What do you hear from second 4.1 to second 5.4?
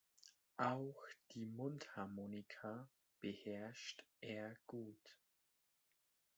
er gut.